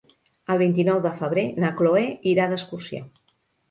[0.53, 2.05] El vint-i-nou de febrer na Chloé
[2.35, 3.09] irà d'excursió.